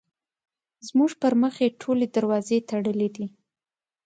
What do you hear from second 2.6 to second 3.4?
تړلې دي.